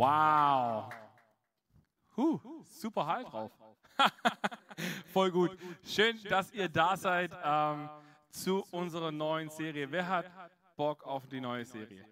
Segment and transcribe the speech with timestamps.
[0.00, 0.88] Wow.
[2.16, 3.52] Huh, super Hall drauf.
[5.12, 5.58] Voll gut.
[5.84, 7.90] Schön, dass ihr da seid ähm,
[8.30, 9.92] zu unserer neuen Serie.
[9.92, 10.30] Wer hat
[10.74, 12.02] Bock auf die neue Serie?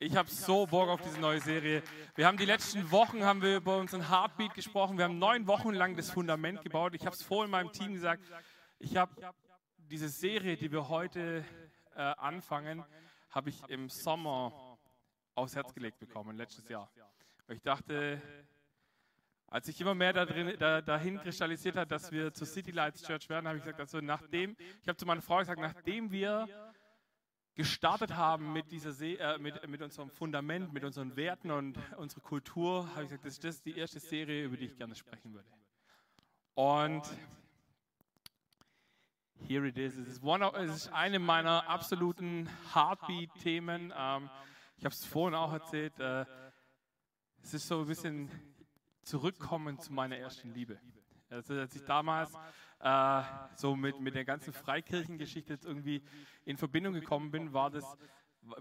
[0.00, 1.84] Ich habe so Bock auf diese neue Serie.
[2.16, 4.98] Wir haben die letzten Wochen haben wir über unseren Heartbeat gesprochen.
[4.98, 6.96] Wir haben neun Wochen lang das Fundament gebaut.
[6.96, 8.24] Ich habe es vorhin meinem Team gesagt.
[8.80, 9.14] Ich habe
[9.88, 11.44] diese Serie, die wir heute
[11.94, 12.82] äh, anfangen,
[13.28, 14.78] habe ich im Sommer
[15.36, 16.90] aufs Herz gelegt bekommen, letztes Jahr.
[17.50, 18.22] Ich dachte,
[19.48, 23.02] als sich immer mehr da drin, da, dahin kristallisiert hat, dass wir zur City Lights
[23.02, 26.46] Church werden, habe ich gesagt, also nachdem, ich habe zu meiner Frau gesagt, nachdem wir
[27.56, 32.20] gestartet haben mit, dieser See, äh, mit, mit unserem Fundament, mit unseren Werten und unserer
[32.20, 35.48] Kultur, habe ich gesagt, das ist die erste Serie, über die ich gerne sprechen würde.
[36.54, 37.02] Und
[39.48, 39.96] here it is.
[39.96, 43.92] Es ist, es ist eine meiner absoluten Heartbeat-Themen.
[43.96, 44.30] Ähm,
[44.76, 45.98] ich habe es vorhin auch erzählt.
[45.98, 46.24] Äh,
[47.42, 48.30] es ist so ein bisschen
[49.02, 50.78] zurückkommen zu meiner ersten Liebe.
[51.28, 52.32] Also als ich damals
[52.80, 53.22] äh,
[53.54, 56.02] so mit, mit der ganzen Freikirchengeschichte jetzt irgendwie
[56.44, 57.96] in Verbindung gekommen bin, war das,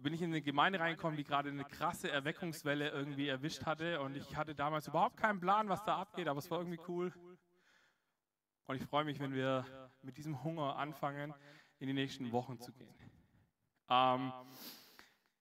[0.01, 4.15] bin ich in eine Gemeinde reingekommen, die gerade eine krasse Erweckungswelle irgendwie erwischt hatte und
[4.15, 7.13] ich hatte damals überhaupt keinen Plan, was da abgeht, aber es war irgendwie cool.
[8.67, 9.65] Und ich freue mich, wenn wir
[10.03, 11.33] mit diesem Hunger anfangen,
[11.79, 12.93] in die nächsten Wochen zu gehen.
[13.89, 14.31] Ähm,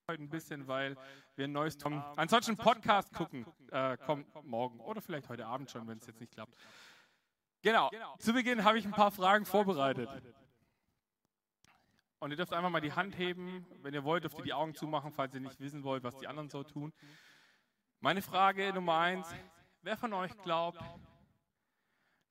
[0.07, 0.97] heute ein bisschen, weil
[1.39, 2.03] wir ein neues Tom.
[2.17, 6.33] Ansonsten Podcast gucken, äh, kommt morgen oder vielleicht heute Abend schon, wenn es jetzt nicht
[6.33, 6.53] klappt.
[7.61, 7.89] Genau.
[8.19, 10.09] Zu Beginn habe ich ein paar Fragen vorbereitet.
[12.19, 13.65] Und ihr dürft einfach mal die Hand heben.
[13.81, 16.27] Wenn ihr wollt, dürft ihr die Augen zumachen, falls ihr nicht wissen wollt, was die
[16.27, 16.93] anderen so tun.
[18.01, 19.33] Meine Frage Nummer eins:
[19.81, 20.83] Wer von euch glaubt,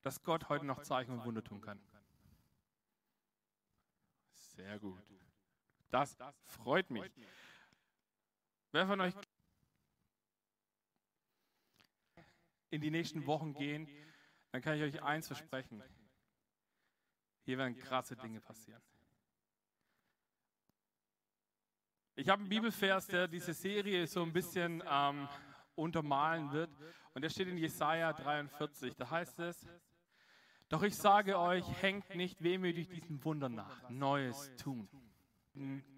[0.03, 1.81] dass Gott heute noch Zeichen und Wunder tun kann?
[4.34, 5.03] Sehr gut.
[5.91, 7.11] Das freut mich.
[8.70, 9.14] Wer von euch
[12.70, 13.88] in die nächsten Wochen gehen,
[14.52, 15.83] dann kann ich euch eins versprechen.
[17.44, 18.83] Hier werden krasse Dinge passieren.
[22.14, 25.28] Ich habe einen Bibelvers, der diese Serie so ein bisschen ähm,
[25.77, 26.70] untermalen wird.
[27.14, 28.96] Und der steht in Jesaja 43.
[28.96, 29.67] Da heißt es:
[30.68, 33.89] Doch ich sage euch, hängt nicht wehmütig diesem Wunder nach.
[33.89, 34.89] Neues tun.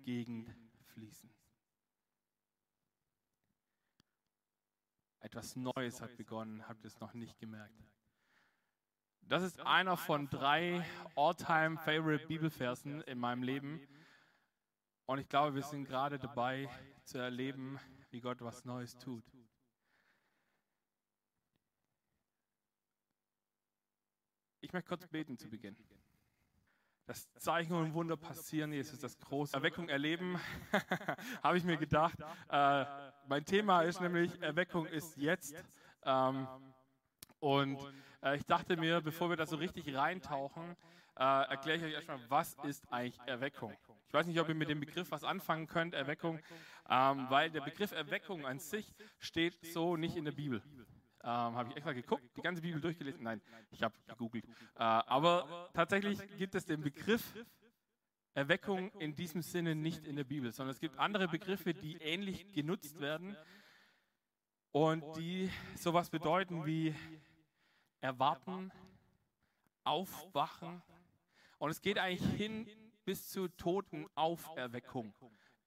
[0.04, 0.54] Gegend
[0.92, 1.39] fließen.
[5.20, 7.84] Etwas Neues hat begonnen, habt ihr es noch nicht gemerkt.
[9.22, 13.86] Das ist einer von drei all-time favorite Bibelversen in meinem Leben.
[15.06, 16.68] Und ich glaube, wir sind gerade dabei
[17.04, 17.78] zu erleben,
[18.10, 19.24] wie Gott was Neues tut.
[24.62, 25.76] Ich möchte kurz beten zu Beginn.
[27.10, 30.38] Das Zeichen und Wunder passieren, Jesus, das große Erweckung erleben,
[31.42, 32.14] habe ich mir gedacht.
[32.48, 32.84] Äh,
[33.26, 35.56] mein Thema ist nämlich, Erweckung ist jetzt.
[36.04, 36.46] Ähm,
[37.40, 37.80] und
[38.22, 40.76] äh, ich dachte mir, bevor wir da so richtig reintauchen,
[41.16, 43.76] äh, erkläre ich euch erstmal, was ist eigentlich Erweckung?
[44.06, 46.38] Ich weiß nicht, ob ihr mit dem Begriff was anfangen könnt, Erweckung,
[46.88, 50.62] ähm, weil der Begriff Erweckung an sich steht so nicht in der Bibel.
[51.22, 53.22] Ähm, habe ich extra geguckt, die ganze Bibel durchgelesen.
[53.22, 54.46] Nein, ich habe gegoogelt.
[54.46, 57.34] Äh, aber tatsächlich gibt es den Begriff
[58.32, 62.52] Erweckung in diesem Sinne nicht in der Bibel, sondern es gibt andere Begriffe, die ähnlich
[62.52, 63.36] genutzt werden
[64.72, 66.94] und die sowas bedeuten wie
[68.00, 68.70] erwarten,
[69.84, 70.80] aufwachen.
[71.58, 72.66] Und es geht eigentlich hin
[73.04, 75.12] bis zur Totenauferweckung.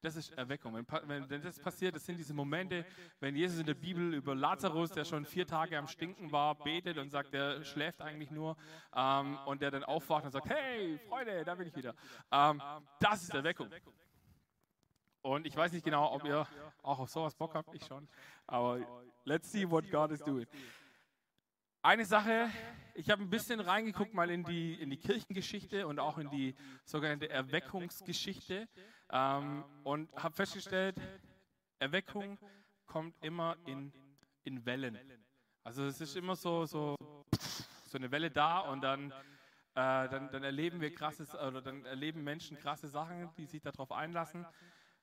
[0.03, 0.75] Das ist Erweckung.
[0.75, 2.85] Wenn, wenn, das passiert, das sind diese Momente,
[3.21, 6.97] wenn Jesus in der Bibel über Lazarus, der schon vier Tage am Stinken war, betet
[6.97, 8.57] und sagt, der schläft eigentlich nur
[8.93, 11.95] ähm, und der dann aufwacht und sagt, hey, Freunde, da bin ich wieder.
[12.33, 12.61] Ähm,
[12.99, 13.69] das ist Erweckung.
[15.21, 16.45] Und ich weiß nicht genau, ob ihr
[16.81, 18.05] auch auf sowas Bock habt, ich schon.
[18.45, 18.85] Aber
[19.23, 20.47] let's see what God is doing.
[21.81, 22.49] Eine Sache,
[22.93, 26.55] ich habe ein bisschen reingeguckt mal in die, in die Kirchengeschichte und auch in die
[26.83, 28.67] sogenannte Erweckungsgeschichte
[29.13, 30.95] ähm, und habe festgestellt,
[31.79, 32.37] Erweckung
[32.85, 33.93] kommt immer in,
[34.43, 34.97] in Wellen.
[35.63, 36.95] Also es ist immer so, so,
[37.85, 39.15] so eine Welle da und dann, äh,
[39.75, 44.45] dann, dann erleben wir krasses, oder dann erleben Menschen krasse Sachen, die sich darauf einlassen.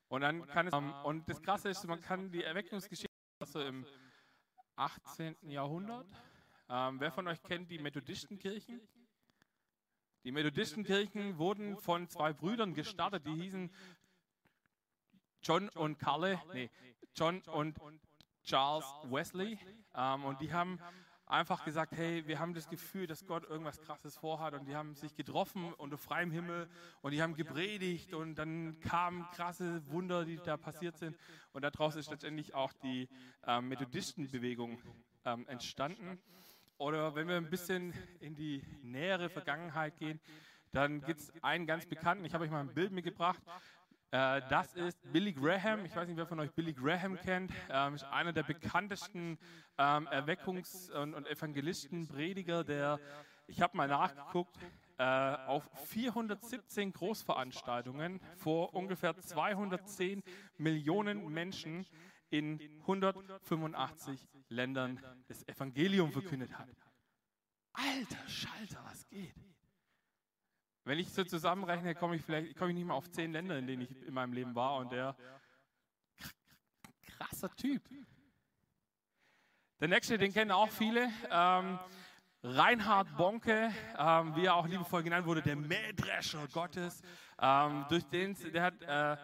[0.08, 3.08] Und dann kann es, ähm, und das Krasse ist, man kann die Erweckungsgeschichte
[3.40, 3.86] also im
[4.76, 5.36] 18.
[5.48, 6.06] Jahrhundert
[6.72, 8.80] ähm, wer von euch kennt die Methodistenkirchen?
[10.22, 13.72] Die Methodistenkirchen wurden von zwei Brüdern gestartet, die hießen
[15.42, 16.70] John und Carle, nee,
[17.14, 17.78] John und
[18.44, 19.58] Charles Wesley.
[19.94, 20.78] Ähm, und die haben
[21.30, 24.94] einfach gesagt, hey, wir haben das Gefühl, dass Gott irgendwas Krasses vorhat und die haben
[24.94, 26.68] sich getroffen unter freiem Himmel
[27.02, 31.16] und die haben gepredigt und dann kamen krasse Wunder, die da passiert sind
[31.52, 33.08] und daraus ist letztendlich auch die
[33.46, 34.82] ähm, Methodistenbewegung
[35.24, 36.20] ähm, entstanden.
[36.78, 40.18] Oder wenn wir ein bisschen in die nähere Vergangenheit gehen,
[40.72, 43.42] dann gibt es einen ganz bekannten, ich habe euch mal ein Bild mitgebracht.
[44.12, 45.84] Äh, das ist Billy Graham.
[45.84, 47.52] Ich weiß nicht, wer von euch Billy Graham kennt.
[47.70, 49.38] Ähm, ist einer der bekanntesten
[49.78, 52.98] ähm, Erweckungs- und, und Evangelisten, Prediger, der,
[53.46, 54.56] ich habe mal nachgeguckt,
[54.98, 60.22] äh, auf 417 Großveranstaltungen vor ungefähr 210
[60.58, 61.86] Millionen Menschen
[62.30, 66.68] in 185 Ländern das Evangelium verkündet hat.
[67.72, 69.34] Alter Schalter, was geht?
[70.90, 73.68] Wenn ich so zusammenrechne, komme ich vielleicht komme ich nicht mal auf zehn Länder, in
[73.68, 75.14] denen ich in meinem Leben war und der
[77.16, 77.80] krasser Typ.
[79.78, 81.08] Der nächste, den kennen auch viele.
[81.30, 81.78] Ähm,
[82.42, 87.02] Reinhard Bonke, ähm, wie er auch liebevoll genannt wurde, der Mähdrescher Gottes.
[87.40, 89.16] Ähm, durch den, der hat äh,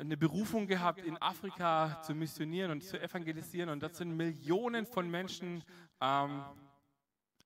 [0.00, 3.70] eine Berufung gehabt, in Afrika zu missionieren und zu evangelisieren.
[3.70, 5.62] Und das sind Millionen von Menschen
[6.00, 6.42] ähm,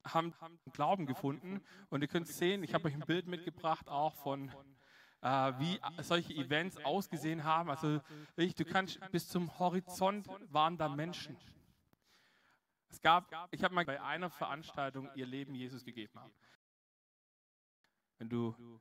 [0.04, 0.34] haben
[0.72, 1.60] Glauben gefunden.
[1.88, 4.52] Und ihr könnt sehen, ich habe euch ein Bild mitgebracht, auch von
[5.22, 7.70] äh, wie solche Events ausgesehen haben.
[7.70, 8.00] Also
[8.36, 11.36] ich, du kannst bis zum Horizont waren da Menschen.
[12.88, 16.18] Es gab, ich habe mal bei einer Veranstaltung ihr Leben Jesus gegeben.
[16.18, 16.32] Haben.
[18.18, 18.80] Wenn du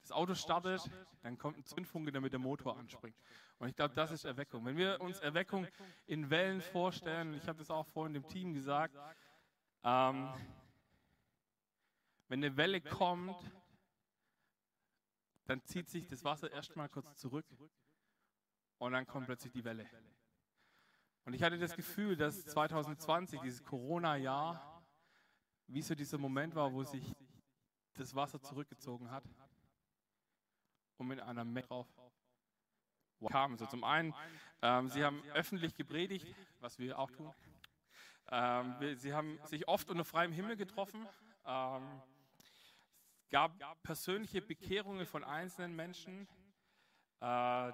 [0.00, 0.80] das Auto startet,
[1.22, 3.16] dann kommt ein Zündfunke, damit der Motor anspringt.
[3.58, 4.64] Und ich glaube, das ist Erweckung.
[4.64, 5.66] Wenn wir uns Erweckung
[6.06, 8.96] in Wellen vorstellen, ich habe das auch vorhin dem Team gesagt,
[9.84, 10.28] ähm,
[12.28, 13.36] wenn eine Welle kommt,
[15.44, 17.46] dann zieht sich das Wasser erstmal kurz zurück
[18.78, 19.88] und dann kommt plötzlich die Welle.
[21.24, 24.82] Und ich hatte das Gefühl, dass 2020, dieses Corona-Jahr,
[25.66, 27.14] wie so dieser Moment war, wo sich
[27.94, 29.24] das Wasser zurückgezogen hat
[30.96, 31.86] und mit einer Menge drauf
[33.28, 33.56] kam.
[33.56, 34.14] So zum einen,
[34.62, 37.32] ähm, sie haben öffentlich gepredigt, was wir auch tun.
[38.30, 41.06] Ähm, sie haben sich oft unter freiem Himmel getroffen.
[41.46, 42.02] Ähm,
[43.18, 43.52] es gab
[43.82, 46.28] persönliche Bekehrungen von einzelnen Menschen.
[47.20, 47.72] Äh,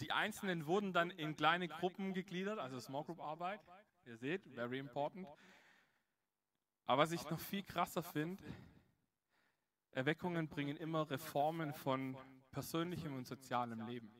[0.00, 3.60] die Einzelnen wurden dann in kleine Gruppen gegliedert, also Small Group Arbeit.
[4.04, 5.26] Ihr seht, very important.
[6.84, 8.44] Aber was ich noch viel krasser finde,
[9.92, 12.16] Erweckungen bringen immer Reformen von
[12.50, 14.12] persönlichem und sozialem Leben.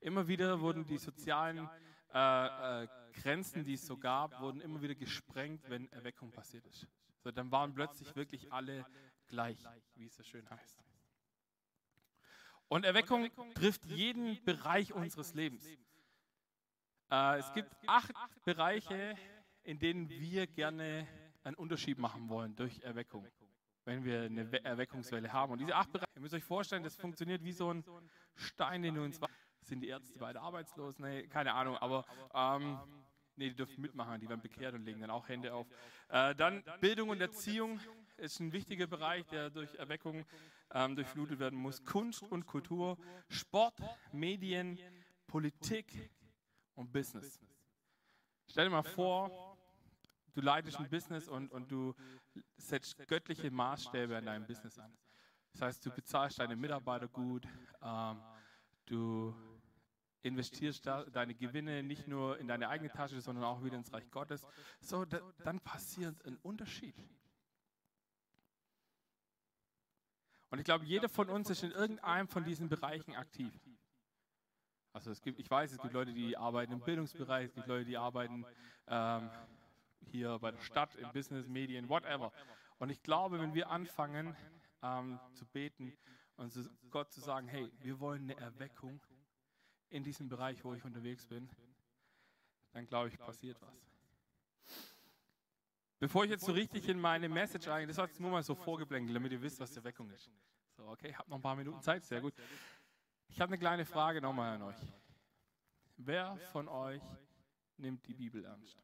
[0.00, 1.68] Immer wieder wurden die sozialen
[2.14, 6.86] äh, äh, Grenzen, die es so gab, wurden immer wieder gesprengt, wenn Erweckung passiert ist.
[7.22, 8.86] So, dann waren plötzlich wirklich alle
[9.26, 9.58] gleich,
[9.94, 10.78] wie es so schön heißt.
[12.68, 15.66] Und Erweckung trifft jeden Bereich unseres Lebens.
[17.10, 18.12] Äh, es gibt acht
[18.44, 19.16] Bereiche,
[19.62, 21.08] in denen wir gerne
[21.42, 23.26] einen Unterschied machen wollen durch Erweckung,
[23.84, 25.52] wenn wir eine Erweckungswelle haben.
[25.52, 27.84] Und diese acht Bereiche, ihr müsst euch vorstellen, das funktioniert wie so ein
[28.34, 30.98] Stein, den du ins Wasser sind die Ärzte beide arbeitslos?
[30.98, 32.78] Nee, keine Ahnung, aber ähm,
[33.36, 35.66] nee, die dürfen mitmachen, die werden bekehrt und legen dann auch Hände auf.
[36.08, 37.80] Äh, dann Bildung und Erziehung
[38.16, 40.24] ist ein wichtiger Bereich, der durch Erweckung
[40.72, 41.84] ähm, durchflutet werden muss.
[41.84, 42.96] Kunst und Kultur,
[43.28, 43.74] Sport,
[44.12, 44.78] Medien,
[45.26, 46.10] Politik
[46.74, 47.40] und Business.
[48.48, 49.56] Stell dir mal vor,
[50.34, 51.94] du leitest ein Business und, und du
[52.56, 54.96] setzt göttliche Maßstäbe an deinem Business an.
[55.52, 57.46] Das heißt, du bezahlst deine Mitarbeiter gut,
[57.82, 58.20] ähm,
[58.86, 59.34] du
[60.24, 64.46] investierst deine Gewinne nicht nur in deine eigene Tasche, sondern auch wieder ins Reich Gottes,
[64.80, 66.96] so da, dann passiert ein Unterschied.
[70.50, 73.52] Und ich glaube, jeder von uns ist in irgendeinem von diesen Bereichen aktiv.
[74.92, 77.84] Also es gibt, ich weiß, es gibt Leute, die arbeiten im Bildungsbereich, es gibt Leute,
[77.84, 78.46] die arbeiten
[78.86, 79.30] ähm,
[80.10, 82.32] hier bei der Stadt, im Business, Medien, whatever.
[82.78, 84.36] Und ich glaube, wenn wir anfangen
[84.82, 85.92] ähm, zu beten
[86.36, 89.00] und zu Gott zu sagen, hey, wir wollen eine Erweckung,
[89.94, 91.48] in diesem Bereich, wo ich unterwegs bin,
[92.72, 93.86] dann glaube ich, passiert was.
[96.00, 98.56] Bevor ich jetzt so richtig in meine Message eingehe, das war jetzt nur mal so
[98.56, 100.28] vorgeblänkelt, damit ihr wisst, was die Weckung ist.
[100.76, 102.34] So, okay, habt noch ein paar Minuten Zeit, sehr gut.
[103.28, 104.92] Ich habe eine kleine Frage nochmal an euch.
[105.96, 107.02] Wer von euch
[107.76, 108.82] nimmt die Bibel ernst?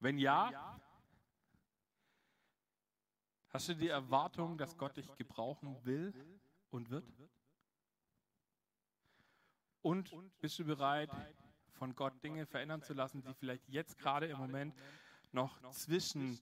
[0.00, 0.80] Wenn ja,
[3.52, 6.14] Hast du die Erwartung, dass Gott dich gebrauchen will
[6.70, 7.04] und wird?
[9.82, 11.10] Und bist du bereit,
[11.72, 14.74] von Gott Dinge verändern zu lassen, die vielleicht jetzt gerade im Moment
[15.32, 16.38] noch zwischen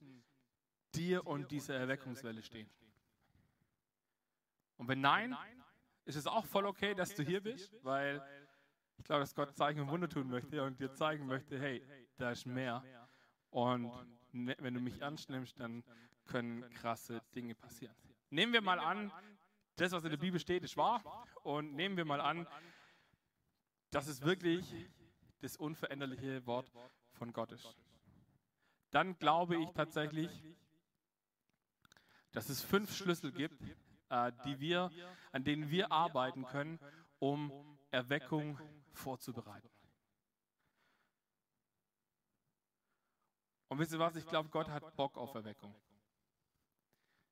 [0.93, 2.69] dir und dieser Erweckungswelle stehen?
[4.77, 5.35] Und wenn nein,
[6.05, 8.21] ist es auch voll okay, dass du hier bist, weil
[8.97, 11.83] Ich glaube, dass Gott Zeichen und Wunder tun möchte und dir zeigen möchte, hey,
[12.17, 12.83] da ist mehr.
[13.49, 13.91] Und
[14.31, 15.83] ne, wenn du mich ernst nimmst, dann
[16.31, 17.95] können krasse Dinge passieren.
[18.29, 19.11] Nehmen wir mal an,
[19.75, 21.03] das, was in der Bibel steht, ist wahr.
[21.43, 22.47] Und nehmen wir mal an,
[23.89, 24.73] dass es wirklich
[25.39, 26.71] das unveränderliche Wort
[27.13, 27.75] von Gott ist.
[28.91, 30.29] Dann glaube ich tatsächlich,
[32.31, 33.61] dass es fünf Schlüssel gibt,
[34.09, 34.91] äh, die wir,
[35.31, 36.79] an denen wir arbeiten können,
[37.19, 37.51] um
[37.89, 38.59] Erweckung
[38.93, 39.69] vorzubereiten.
[43.67, 44.15] Und wisst ihr was?
[44.15, 45.73] Ich glaube, Gott hat Bock auf Erweckung.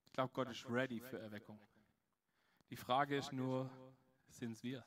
[0.09, 1.59] Ich glaube, Gott ist ready für Erweckung.
[2.71, 3.69] Die Frage ist nur,
[4.27, 4.83] sind es wir?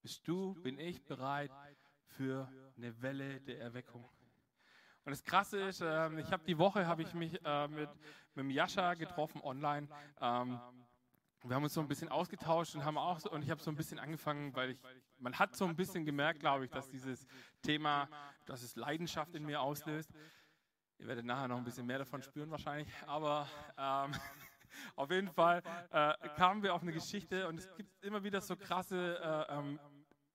[0.00, 1.50] Bist du, bin ich bereit
[2.06, 4.04] für eine Welle der Erweckung?
[5.04, 7.90] Und das Krasse ist, äh, ich habe die Woche habe ich mich äh, mit,
[8.36, 9.88] mit Jascha getroffen online.
[10.20, 10.60] Ähm,
[11.42, 13.70] wir haben uns so ein bisschen ausgetauscht und haben auch so, und ich habe so
[13.70, 14.78] ein bisschen angefangen, weil ich
[15.20, 17.26] man hat so ein bisschen gemerkt, glaube ich, dass dieses
[17.62, 18.08] Thema,
[18.46, 20.10] dass es Leidenschaft in mir auslöst.
[20.98, 24.12] Ihr werdet nachher noch ein bisschen mehr davon spüren wahrscheinlich, aber ähm,
[24.96, 28.56] auf jeden Fall äh, kamen wir auf eine Geschichte und es gibt immer wieder so
[28.56, 29.78] krasse, äh, ähm,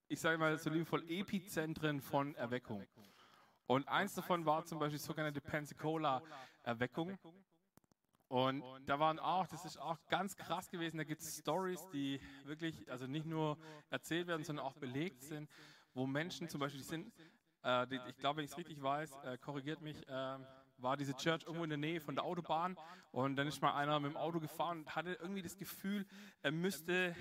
[0.08, 2.86] ich sage mal so liebevoll, Epizentren von Erweckung.
[3.66, 7.18] Und eins davon war zum Beispiel sogenannte Pensacola-Erweckung.
[8.28, 12.20] Und da waren auch, das ist auch ganz krass gewesen, da gibt es Stories, die
[12.44, 13.58] wirklich, also nicht nur
[13.90, 15.48] erzählt werden, sondern auch belegt sind,
[15.92, 17.12] wo Menschen zum Beispiel, die sind,
[17.64, 20.38] äh, die, ich glaube, wenn ich es richtig weiß, äh, korrigiert mich, äh,
[20.78, 22.76] war diese Church irgendwo in der Nähe von der Autobahn
[23.12, 26.06] und dann ist mal einer mit dem Auto gefahren und hatte irgendwie das Gefühl,
[26.42, 27.14] er müsste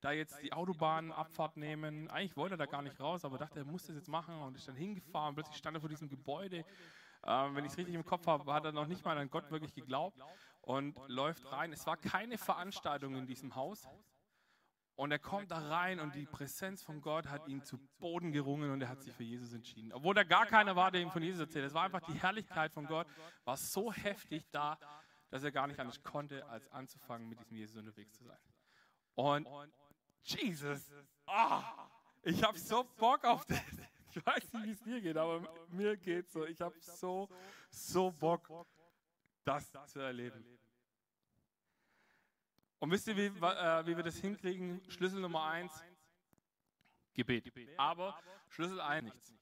[0.00, 2.08] da jetzt die Autobahnabfahrt nehmen.
[2.08, 4.56] Eigentlich wollte er da gar nicht raus, aber dachte, er muss das jetzt machen und
[4.56, 5.34] ist dann hingefahren.
[5.34, 6.64] Plötzlich stand er vor diesem Gebäude.
[7.26, 9.50] Ähm, wenn ich es richtig im Kopf habe, hat er noch nicht mal an Gott
[9.50, 10.18] wirklich geglaubt
[10.62, 11.72] und läuft rein.
[11.72, 13.88] Es war keine Veranstaltung in diesem Haus.
[14.98, 18.72] Und er kommt da rein und die Präsenz von Gott hat ihn zu Boden gerungen
[18.72, 19.92] und er hat sich für Jesus entschieden.
[19.92, 21.66] Obwohl da gar keiner war, der ihm von Jesus erzählt.
[21.66, 23.06] Es war einfach die Herrlichkeit von Gott,
[23.44, 24.76] war so heftig da,
[25.30, 28.40] dass er gar nicht anders konnte, als anzufangen, mit diesem Jesus unterwegs zu sein.
[29.14, 29.48] Und
[30.24, 30.90] Jesus.
[31.28, 31.62] Oh,
[32.22, 33.60] ich habe so Bock auf das.
[34.10, 36.44] Ich weiß nicht, wie es dir geht, aber mir geht so.
[36.44, 37.28] Ich habe so,
[37.70, 38.50] so Bock,
[39.44, 40.44] das zu erleben.
[42.80, 44.80] Und wisst ihr, wie, äh, wie wir das hinkriegen?
[44.90, 45.82] Schlüssel Nummer eins,
[47.14, 47.52] Gebet.
[47.76, 48.18] Aber
[48.48, 49.34] Schlüssel eins, nichts.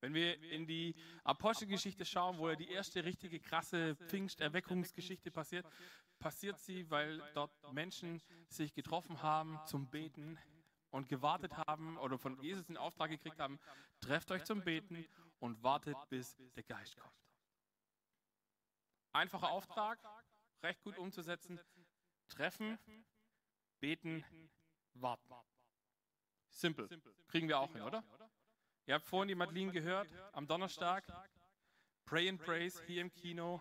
[0.00, 0.94] Wenn wir in die
[1.24, 5.66] Apostelgeschichte schauen, wo ja die erste richtige krasse Pfingsterweckungsgeschichte passiert,
[6.18, 10.38] passiert sie, weil dort Menschen sich getroffen haben zum Beten
[10.90, 13.60] und gewartet haben oder von Jesus den Auftrag gekriegt haben,
[14.00, 15.06] trefft euch zum Beten
[15.38, 17.14] und wartet, bis der Geist kommt.
[19.12, 19.98] Einfacher Auftrag,
[20.62, 21.60] recht gut umzusetzen.
[22.30, 22.78] Treffen,
[23.80, 24.24] beten,
[24.94, 25.34] warten.
[26.48, 26.88] Simpel.
[27.28, 28.02] Kriegen wir auch hin, oder?
[28.86, 31.04] Ihr habt vorhin die Madeline gehört, am Donnerstag.
[32.06, 33.60] Pray and Praise hier im Kino.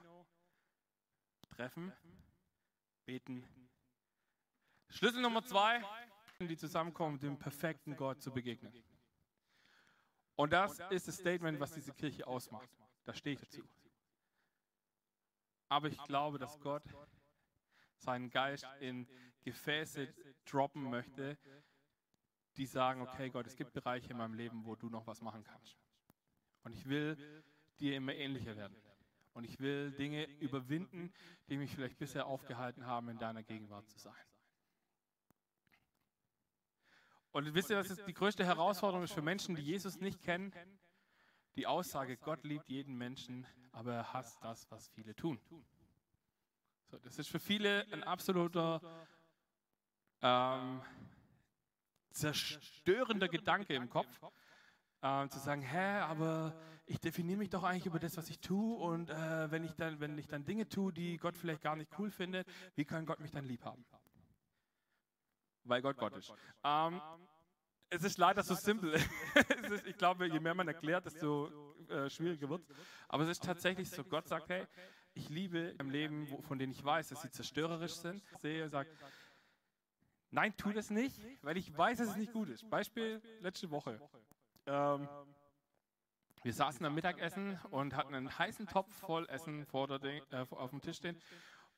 [1.50, 1.92] Treffen,
[3.06, 3.46] beten.
[4.88, 5.84] Schlüssel Nummer zwei,
[6.40, 8.74] die zusammenkommen, dem perfekten Gott zu begegnen.
[10.36, 12.70] Und das ist das Statement, was diese Kirche ausmacht.
[13.04, 13.62] Da stehe ich dazu.
[15.68, 16.84] Aber ich glaube, dass Gott
[18.00, 19.08] seinen Geist in
[19.42, 20.14] Gefäße
[20.46, 21.38] droppen möchte,
[22.58, 25.44] die sagen, okay Gott, es gibt Bereiche in meinem Leben, wo du noch was machen
[25.44, 25.78] kannst.
[26.64, 27.44] Und ich will
[27.80, 28.76] dir immer ähnlicher werden.
[29.34, 31.14] Und ich will Dinge überwinden,
[31.48, 34.26] die mich vielleicht bisher aufgehalten haben, in deiner Gegenwart zu sein.
[37.32, 40.52] Und wisst ihr, was die größte Herausforderung ist für Menschen, die Jesus nicht kennen?
[41.56, 45.40] Die Aussage, Gott liebt jeden Menschen, aber er hasst das, was viele tun.
[46.90, 48.82] So, das ist für viele ein absoluter
[50.24, 50.82] ähm,
[52.10, 54.08] zerstörender Gedanke im Kopf,
[55.02, 58.76] äh, zu sagen, hä, aber ich definiere mich doch eigentlich über das, was ich tue
[58.76, 61.92] und äh, wenn, ich dann, wenn ich dann Dinge tue, die Gott vielleicht gar nicht
[62.00, 63.86] cool findet, wie kann Gott mich dann lieb haben?
[65.64, 66.34] Weil Gott Gott ist.
[66.64, 67.00] Ähm,
[67.92, 68.96] es ist leider so simpel.
[69.86, 72.76] ich glaube, je mehr man erklärt, desto äh, schwieriger wird es.
[73.08, 74.66] Aber es ist tatsächlich so, Gott sagt, hey,
[75.20, 78.24] ich liebe im Leben, von denen ich weiß, dass sie zerstörerisch sind.
[78.42, 78.90] Sehe und sage,
[80.32, 82.70] Nein, tu das nicht, weil ich weiß, dass es nicht gut ist.
[82.70, 84.00] Beispiel letzte Woche.
[84.68, 85.10] Ähm,
[86.44, 90.82] wir saßen am Mittagessen und hatten einen heißen Topf voll Essen der, äh, auf dem
[90.82, 91.20] Tisch stehen.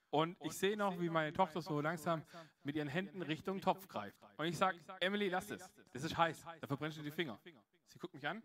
[0.09, 2.23] Und ich sehe noch, wie meine Tochter so langsam
[2.63, 4.17] mit ihren Händen Richtung Topf greift.
[4.37, 5.69] Und ich sage, Emily, lass es.
[5.93, 6.43] Das ist heiß.
[6.59, 7.39] Da verbrennst du die Finger.
[7.87, 8.43] Sie guckt mich an.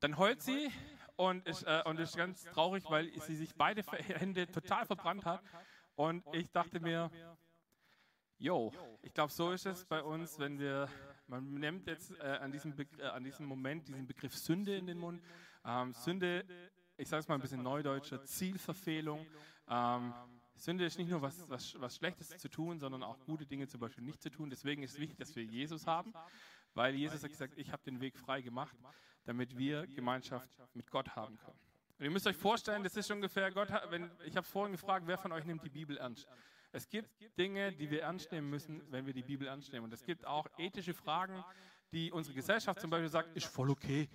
[0.00, 0.70] Dann heult sie
[1.18, 3.82] und ist, äh, und ist ganz traurig, weil sie sich beide
[4.20, 5.42] Hände total verbrannt hat.
[5.96, 7.10] Und ich dachte mir,
[8.40, 8.72] Jo,
[9.02, 10.88] ich glaube, so ist es bei uns, wenn wir,
[11.26, 14.98] man nimmt jetzt äh, an, diesem äh, an diesem Moment diesen Begriff Sünde in den
[14.98, 15.20] Mund.
[15.64, 16.44] Ähm, Sünde,
[16.96, 19.26] ich sage es mal ein bisschen neudeutscher, Zielverfehlung.
[19.68, 20.14] Ähm,
[20.54, 23.80] Sünde ist nicht nur was, was, was Schlechtes zu tun, sondern auch gute Dinge zum
[23.80, 24.50] Beispiel nicht zu tun.
[24.50, 26.12] Deswegen ist es wichtig, dass wir Jesus haben,
[26.74, 28.76] weil Jesus hat gesagt, ich habe den Weg frei gemacht,
[29.28, 31.58] damit wir Gemeinschaft mit Gott haben können.
[31.98, 35.18] Und ihr müsst euch vorstellen, das ist ungefähr, Gott, wenn, ich habe vorhin gefragt, wer
[35.18, 36.26] von euch nimmt die Bibel ernst?
[36.72, 39.84] Es gibt Dinge, die wir ernst nehmen müssen, wenn wir die Bibel ernst nehmen.
[39.84, 41.44] Und es gibt auch ethische Fragen,
[41.92, 44.08] die unsere Gesellschaft zum Beispiel sagt, ist voll okay,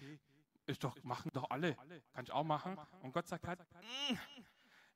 [0.65, 1.75] ist doch, machen doch alle,
[2.11, 2.75] kann ich auch machen.
[3.03, 4.15] Und Gott sagt halt, mm,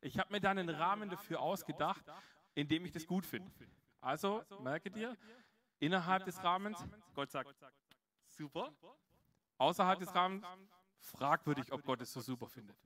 [0.02, 2.04] ich habe mir da einen Rahmen dafür ausgedacht,
[2.56, 3.52] in dem ich das gut finde.
[4.02, 5.16] Also, merke dir,
[5.78, 6.84] innerhalb des Rahmens,
[7.14, 7.54] Gott sagt,
[8.30, 8.74] super.
[9.58, 10.46] Außerhalb des Rahmens,
[11.00, 12.78] fragwürdig, ob Gott es so super findet.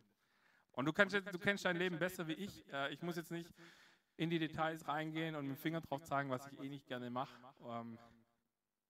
[0.73, 2.65] Und du, kannst, du kennst dein Leben besser wie ich.
[2.71, 3.53] Äh, ich muss jetzt nicht
[4.17, 7.09] in die Details reingehen und mit dem Finger drauf zeigen, was ich eh nicht gerne
[7.09, 7.35] mache.
[7.65, 7.97] Ähm,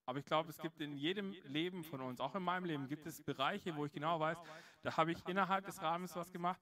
[0.04, 3.06] aber ich glaube, es gibt in jedem Leben von uns, auch in meinem Leben, gibt
[3.06, 4.38] es Bereiche, wo ich genau weiß,
[4.82, 6.60] da habe ich innerhalb des Rahmens was gemacht.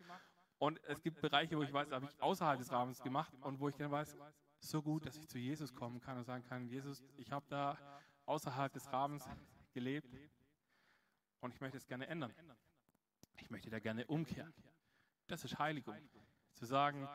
[0.58, 3.60] Und es gibt Bereiche, wo ich weiß, da habe ich außerhalb des Rahmens gemacht und
[3.60, 4.16] wo ich dann weiß,
[4.58, 7.78] so gut, dass ich zu Jesus kommen kann und sagen kann, Jesus, ich habe da
[8.26, 9.26] außerhalb des Rahmens
[9.72, 10.14] gelebt
[11.40, 12.32] und ich möchte es gerne ändern.
[13.38, 14.52] Ich möchte da gerne umkehren.
[15.26, 15.97] Das ist Heiligung.
[16.54, 17.09] Zu sagen,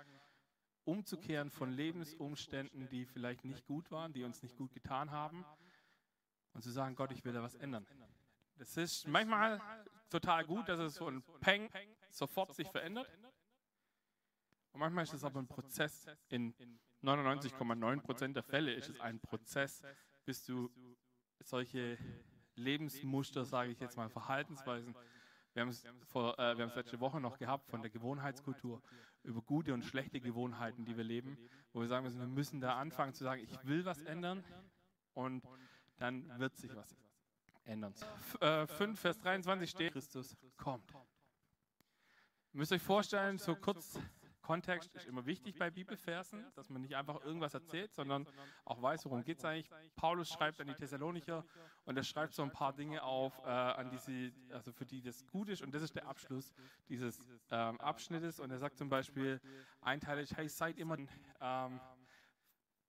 [0.86, 5.46] umzukehren von Lebensumständen, die vielleicht nicht gut waren, die uns nicht gut getan haben,
[6.54, 7.86] und zu sagen, Gott, ich will da was ändern.
[8.56, 9.62] Das ist manchmal
[10.10, 11.70] total gut, dass es so ein Peng
[12.10, 13.12] sofort sich verändert.
[14.72, 16.08] Und manchmal ist es aber ein Prozess.
[16.30, 16.56] In
[17.04, 19.84] 99,9 Prozent der Fälle ist es ein Prozess,
[20.24, 20.72] bis du
[21.42, 21.98] solche
[22.56, 24.96] Lebensmuster, sage ich jetzt mal, Verhaltensweisen
[25.56, 28.82] wir haben es vor, äh, wir haben es letzte Woche noch gehabt von der Gewohnheitskultur
[29.24, 31.38] über gute und schlechte Gewohnheiten, die wir leben,
[31.72, 34.44] wo wir sagen müssen, wir müssen da anfangen zu sagen, ich will was ändern
[35.14, 35.48] und
[35.96, 36.94] dann wird sich was
[37.64, 37.94] ändern.
[37.94, 40.92] F äh, 5 Vers 23 steht, Christus kommt.
[42.52, 43.98] Ihr müsst euch vorstellen, so kurz
[44.46, 48.28] Kontext ist immer wichtig bei Bibelversen, dass man nicht einfach irgendwas erzählt, sondern
[48.64, 49.72] auch weiß, worum geht es eigentlich.
[49.96, 51.44] Paulus schreibt an die Thessalonicher
[51.86, 55.02] und er schreibt so ein paar Dinge auf, äh, an die sie, also für die
[55.02, 55.64] das gut ist.
[55.64, 56.54] Und das ist der Abschluss
[56.90, 58.40] dieses ähm, Abschnittes.
[58.40, 59.42] Und er sagt zum Beispiel
[59.82, 60.98] einteilig, hey, seid immer,
[61.42, 61.82] ähm,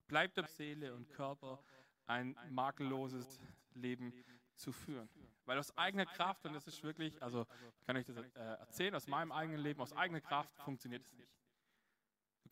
[0.08, 1.64] bleibt der Seele und Körper
[2.04, 3.40] ein makelloses
[3.72, 4.12] Leben
[4.56, 5.08] zu führen.
[5.46, 7.46] Weil aus eigener Kraft, und das ist wirklich, also
[7.80, 11.14] ich kann euch das äh, erzählen, aus meinem eigenen Leben, aus eigener Kraft funktioniert es
[11.14, 11.35] nicht.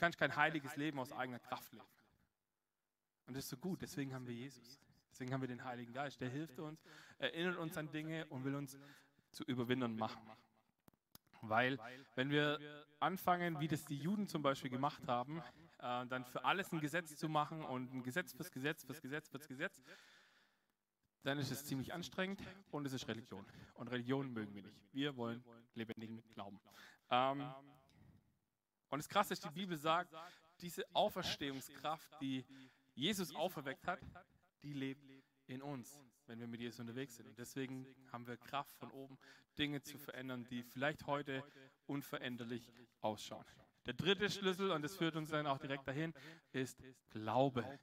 [0.05, 1.87] Kannst kein heiliges Leben aus eigener Kraft leben.
[3.27, 4.79] Und das ist so gut, deswegen haben wir Jesus.
[5.11, 6.21] Deswegen haben wir den Heiligen Geist.
[6.21, 6.85] Der hilft uns,
[7.17, 8.79] erinnert uns an Dinge und will uns
[9.33, 10.21] zu Überwindern machen.
[11.40, 11.79] Weil,
[12.17, 12.61] wenn wir
[13.01, 15.43] anfangen, wie das die Juden zum Beispiel gemacht haben,
[15.79, 19.31] äh, dann für alles ein Gesetz zu machen und ein Gesetz fürs Gesetz, fürs Gesetz,
[19.31, 19.83] fürs Gesetz,
[21.23, 23.47] dann ist es ziemlich anstrengend und es ist Religion.
[23.73, 24.85] Und Religion mögen wir nicht.
[24.93, 26.61] Wir wollen lebendigen Glauben.
[27.09, 27.51] Ähm,
[28.90, 30.14] und das Krasse ist, die Bibel sagt,
[30.61, 32.44] diese Auferstehungskraft, die
[32.94, 34.01] Jesus auferweckt hat,
[34.62, 35.05] die lebt
[35.47, 37.27] in uns, wenn wir mit Jesus unterwegs sind.
[37.27, 39.18] Und deswegen haben wir Kraft von oben,
[39.59, 41.44] Dinge zu verändern, die vielleicht heute
[41.87, 43.44] unveränderlich ausschauen.
[43.87, 46.14] Der dritte Schlüssel, und das führt uns dann auch direkt dahin,
[46.53, 47.79] ist Glaube.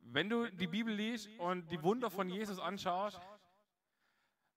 [0.00, 3.20] Wenn du die Bibel liest und die Wunder von Jesus anschaust,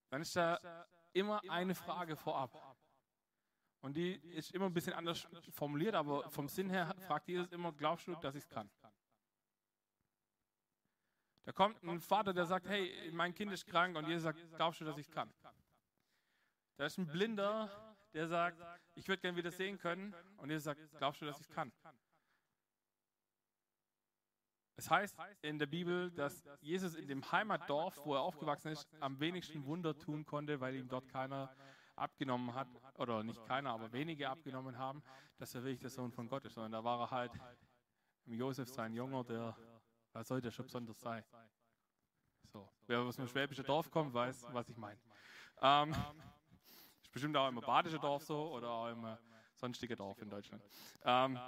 [0.10, 2.76] dann ist da immer eine Frage vorab.
[3.81, 7.71] Und die ist immer ein bisschen anders formuliert, aber vom Sinn her fragt Jesus immer,
[7.71, 8.69] glaubst du, dass ich es kann?
[11.45, 14.81] Da kommt ein Vater, der sagt, hey, mein Kind ist krank und Jesus sagt, glaubst
[14.81, 15.31] du, dass ich es kann?
[16.75, 18.61] Da ist ein Blinder, der sagt,
[18.95, 21.71] ich würde gerne wieder sehen können und Jesus sagt, glaubst du, dass ich es kann?
[24.75, 29.19] Es heißt in der Bibel, dass Jesus in dem Heimatdorf, wo er aufgewachsen ist, am
[29.19, 31.55] wenigsten Wunder tun konnte, weil ihm dort keiner
[31.95, 35.03] abgenommen hat, oder nicht keiner, aber wenige abgenommen haben,
[35.38, 37.31] dass er wirklich der Sohn von Gott ist, sondern da war er halt
[38.25, 39.55] Josef sein Junge, der,
[40.12, 41.23] was soll der schon besonders sein?
[42.51, 44.99] So, wer aus dem schwäbischen Dorf kommt, weiß, was ich meine.
[45.62, 45.95] Ähm,
[47.01, 49.17] ist bestimmt auch im badischen Dorf so oder auch im
[49.55, 50.63] sonstigen Dorf in Deutschland.
[51.03, 51.39] Ähm,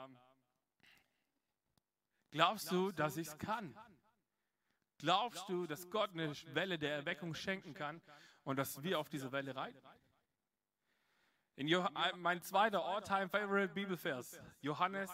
[2.31, 3.77] glaubst du, dass ich es kann?
[4.97, 8.01] Glaubst du, dass Gott eine Welle der Erweckung schenken kann
[8.43, 9.79] und dass wir auf diese Welle reiten?
[11.59, 15.11] In jo mein zweiter All-Time-Favorite Bibelvers, Johannes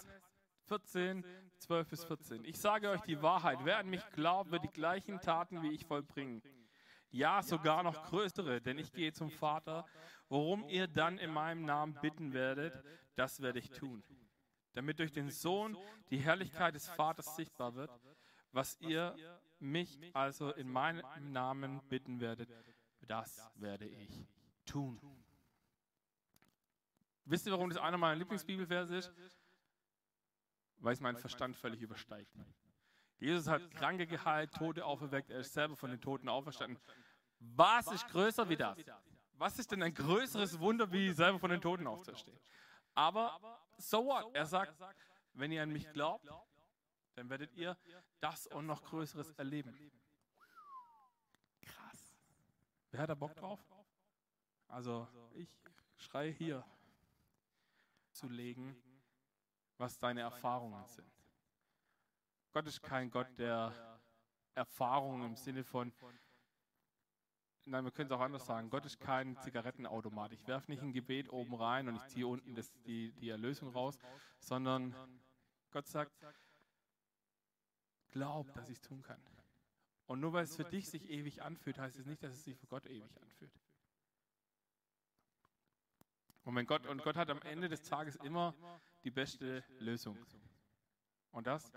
[0.67, 1.25] 14,
[1.57, 2.45] 12 bis 14.
[2.45, 5.87] Ich sage euch die Wahrheit, wer an mich glaubt, wird die gleichen Taten wie ich
[5.87, 6.43] vollbringen.
[7.09, 9.87] Ja, sogar noch größere, denn ich gehe zum Vater.
[10.29, 12.79] Worum ihr dann in meinem Namen bitten werdet,
[13.15, 14.03] das werde ich tun.
[14.73, 15.75] damit durch den Sohn
[16.11, 17.89] die Herrlichkeit des Vaters sichtbar wird,
[18.51, 19.15] was ihr
[19.57, 22.49] mich also in meinem Namen bitten werdet,
[23.07, 24.27] das werde ich
[24.65, 25.01] tun.
[27.25, 29.13] Wisst ihr, warum das einer meiner Lieblingsbibelverse ist?
[30.77, 32.31] Weil es meinen Verstand völlig übersteigt.
[33.17, 36.79] Jesus hat Kranke geheilt, Tote auferweckt, er ist selber von den Toten auferstanden.
[37.39, 38.77] Was ist größer wie das?
[39.33, 42.39] Was ist denn ein größeres Wunder, wie selber von den Toten aufzustehen?
[42.93, 43.39] Aber
[43.77, 44.33] so what?
[44.35, 44.73] Er sagt,
[45.33, 46.29] wenn ihr an mich glaubt,
[47.15, 47.77] dann werdet ihr
[48.19, 49.91] das und noch Größeres erleben.
[51.61, 52.15] Krass.
[52.91, 53.59] Wer hat da Bock drauf?
[54.67, 55.49] Also ich
[55.97, 56.65] schreie hier
[58.15, 58.75] zu legen,
[59.77, 61.11] was deine Erfahrungen sind.
[62.53, 63.99] Gott ist kein Gott der
[64.53, 65.93] Erfahrungen im Sinne von,
[67.65, 70.31] nein, wir können es auch anders sagen, Gott ist kein Zigarettenautomat.
[70.31, 73.69] Ich werfe nicht ein Gebet oben rein und ich ziehe unten das, die, die Erlösung
[73.69, 73.97] raus,
[74.39, 74.95] sondern
[75.71, 76.13] Gott sagt,
[78.07, 79.21] glaub, dass ich es tun kann.
[80.07, 82.55] Und nur weil es für dich sich ewig anfühlt, heißt es nicht, dass es sich
[82.55, 83.51] für Gott ewig anfühlt.
[86.45, 88.55] Und, wenn Gott, und Gott hat am Ende des Tages immer
[89.03, 90.17] die beste Lösung.
[91.31, 91.71] Und das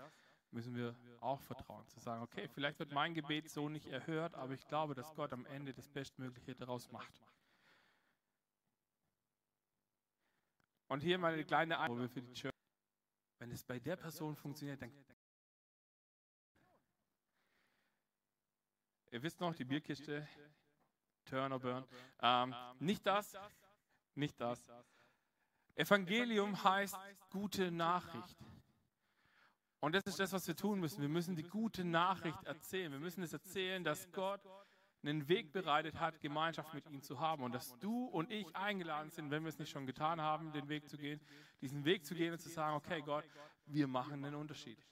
[0.51, 4.53] müssen wir auch vertrauen, zu sagen, okay, vielleicht wird mein Gebet so nicht erhört, aber
[4.53, 7.21] ich glaube, dass Gott am Ende das Bestmögliche daraus macht.
[10.87, 12.53] Und hier meine kleine Einprobe für die Church.
[13.39, 14.91] Wenn es bei der Person funktioniert, dann.
[19.11, 20.27] Ihr wisst noch, die Bierkiste,
[21.25, 21.87] Turner Burn.
[22.21, 23.35] Ähm, nicht das,
[24.19, 24.71] nicht das.
[25.75, 26.97] Evangelium heißt
[27.29, 28.37] gute Nachricht.
[29.79, 31.01] Und das ist das, was wir tun müssen.
[31.01, 32.91] Wir müssen die gute Nachricht erzählen.
[32.91, 34.41] Wir müssen es erzählen, dass Gott
[35.01, 37.43] einen Weg bereitet hat, Gemeinschaft mit ihm zu haben.
[37.43, 40.67] Und dass du und ich eingeladen sind, wenn wir es nicht schon getan haben, den
[40.67, 41.21] Weg zu gehen,
[41.61, 43.23] diesen Weg zu gehen und zu sagen, okay Gott,
[43.65, 44.85] wir machen einen Unterschied.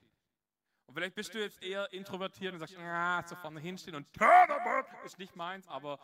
[0.85, 4.09] Und vielleicht bist du jetzt eher introvertiert und sagst, ah, so vorne hinstehen und
[5.03, 5.99] ist nicht meins, aber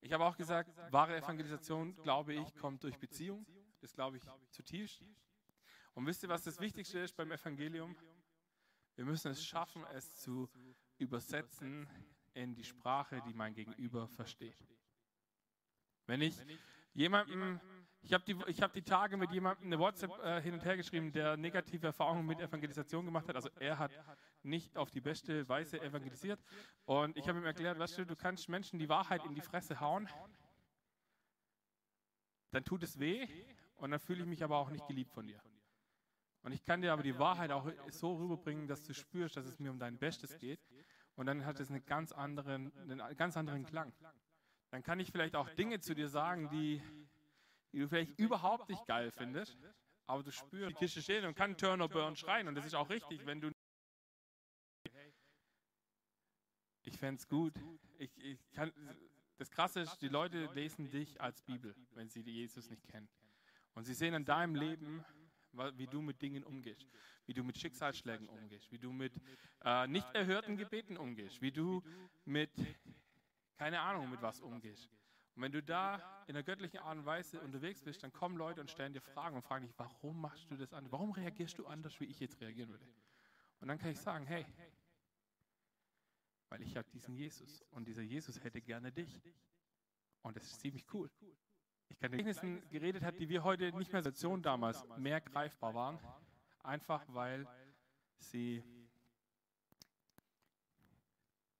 [0.00, 3.46] ich habe auch gesagt, wahre Evangelisation, glaube ich, kommt durch Beziehung.
[3.80, 5.02] Das glaube ich zutiefst.
[5.94, 7.96] Und wisst ihr, was das Wichtigste ist beim Evangelium?
[8.96, 10.48] Wir müssen es schaffen, es zu
[10.98, 11.88] übersetzen
[12.34, 14.56] in die Sprache, die mein Gegenüber versteht.
[16.06, 16.36] Wenn ich
[16.92, 17.60] jemandem,
[18.02, 21.12] ich habe die, hab die Tage mit jemandem eine WhatsApp äh, hin und her geschrieben,
[21.12, 23.36] der negative Erfahrungen mit Evangelisation gemacht hat.
[23.36, 23.92] Also er hat
[24.42, 26.40] nicht auf die beste Weise evangelisiert.
[26.86, 29.80] Und ich habe ihm erklärt, weißt du, du kannst Menschen die Wahrheit in die Fresse
[29.80, 30.08] hauen,
[32.52, 33.28] dann tut es weh
[33.76, 35.40] und dann fühle ich mich aber auch nicht geliebt von dir.
[36.42, 39.58] Und ich kann dir aber die Wahrheit auch so rüberbringen, dass du spürst, dass es
[39.58, 40.60] mir um dein Bestes geht.
[41.14, 43.92] Und dann hat es einen ganz anderen, einen ganz anderen Klang.
[44.70, 46.82] Dann kann ich vielleicht auch Dinge zu dir sagen, die,
[47.72, 49.56] die du vielleicht überhaupt nicht geil findest,
[50.06, 52.48] aber du spürst, die Kiste stehen und kann Turner Burn schreien.
[52.48, 53.50] Und das ist auch richtig, wenn du.
[56.82, 57.54] Ich fände es gut.
[57.98, 58.72] Ich, ich kann,
[59.36, 63.08] das Krasse ist, die Leute lesen dich als Bibel, wenn sie Jesus nicht kennen.
[63.74, 65.04] Und sie sehen in deinem Leben,
[65.74, 66.86] wie du mit Dingen umgehst,
[67.26, 69.12] wie du mit Schicksalsschlägen umgehst, wie du mit
[69.64, 71.82] äh, nicht erhörten Gebeten umgehst, wie du
[72.24, 72.50] mit,
[73.56, 74.90] keine Ahnung, mit was umgehst.
[75.34, 78.60] Und wenn du da in der göttlichen Art und Weise unterwegs bist, dann kommen Leute
[78.60, 80.92] und stellen dir Fragen und fragen dich, warum machst du das anders?
[80.92, 82.86] Warum reagierst du anders, wie ich jetzt reagieren würde?
[83.60, 84.44] Und dann kann ich sagen, hey,
[86.48, 89.20] weil ich habe diesen Jesus und dieser Jesus hätte gerne dich.
[90.22, 91.10] Und das ist ziemlich cool.
[91.88, 95.98] Ich kann Ereignissen geredet hat, die wir heute nicht mehr Situation damals mehr greifbar waren,
[96.62, 97.46] einfach weil
[98.18, 98.62] sie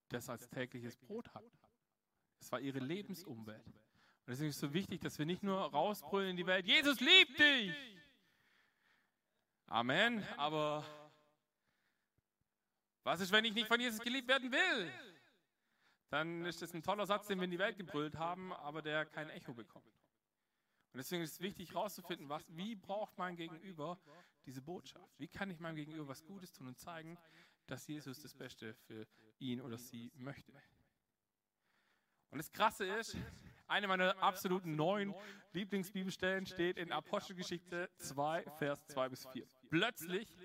[0.08, 1.59] das als tägliches Brot hatten.
[2.40, 3.66] Es war ihre Lebensumwelt.
[3.66, 7.00] Und deswegen ist es so wichtig, dass wir nicht nur rausbrüllen in die Welt, Jesus
[7.00, 7.74] liebt dich!
[9.66, 10.24] Amen.
[10.36, 10.84] Aber
[13.04, 14.92] was ist, wenn ich nicht von Jesus geliebt werden will?
[16.08, 19.06] Dann ist das ein toller Satz, den wir in die Welt gebrüllt haben, aber der
[19.06, 19.86] kein Echo bekommt.
[20.92, 24.00] Und deswegen ist es wichtig herauszufinden, wie braucht mein Gegenüber
[24.44, 25.18] diese Botschaft?
[25.18, 27.16] Wie kann ich meinem Gegenüber was Gutes tun und zeigen,
[27.66, 29.06] dass Jesus das Beste für
[29.38, 30.52] ihn oder sie möchte?
[32.30, 33.16] Und das Krasse ist,
[33.66, 35.14] eine meiner absoluten neuen
[35.52, 39.46] Lieblingsbibelstellen steht in Apostelgeschichte 2, Vers 2 bis 4.
[39.68, 40.36] Plötzlich,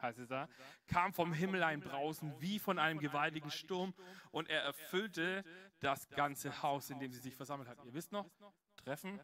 [0.00, 0.48] heißt es da,
[0.86, 3.94] kam vom Himmel ein Brausen wie von einem gewaltigen Sturm
[4.30, 5.44] und er erfüllte
[5.80, 7.86] das ganze Haus, in dem sie sich versammelt hatten.
[7.86, 8.30] Ihr wisst noch,
[8.76, 9.20] treffen,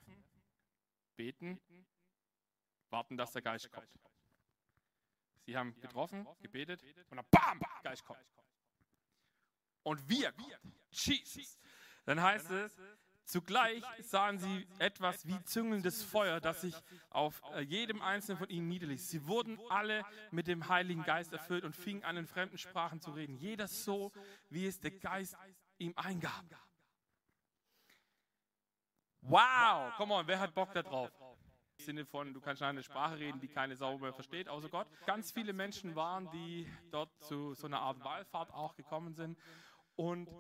[1.16, 1.61] beten,
[2.90, 3.88] warten, dass der Geist kommt.
[5.44, 7.61] Sie haben getroffen, gebetet und dann BAM!
[7.82, 8.20] Geist kommt.
[9.88, 10.35] Und wir,
[10.90, 11.59] Jesus.
[12.05, 12.79] Dann heißt es,
[13.24, 16.74] Zugleich sahen sie etwas wie züngelndes Feuer, das sich
[17.11, 19.07] auf äh, jedem einzelnen von ihnen niederließ.
[19.07, 23.11] Sie wurden alle mit dem Heiligen Geist erfüllt und fingen an, in fremden Sprachen zu
[23.11, 23.37] reden.
[23.37, 24.12] Jeder so,
[24.48, 25.37] wie es der Geist
[25.77, 26.46] ihm eingab.
[29.20, 31.11] Wow, komm on, wer hat Bock da drauf?
[31.77, 34.88] Im Sinne von, du kannst eine Sprache reden, die keine Sau mehr versteht, außer Gott.
[35.05, 39.37] Ganz viele Menschen waren, die dort zu so einer Art Wallfahrt auch gekommen sind
[39.98, 40.30] und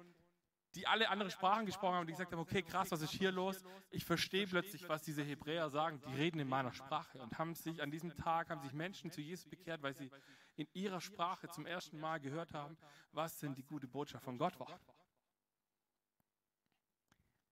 [0.76, 3.64] die alle andere Sprachen gesprochen haben die gesagt haben, okay, krass, was ist hier los?
[3.90, 6.00] Ich verstehe plötzlich, was diese Hebräer sagen.
[6.06, 9.20] Die reden in meiner Sprache und haben sich an diesem Tag, haben sich Menschen zu
[9.20, 10.10] Jesus bekehrt, weil sie
[10.54, 12.78] in ihrer Sprache zum ersten Mal gehört haben,
[13.10, 14.78] was denn die gute Botschaft von Gott war.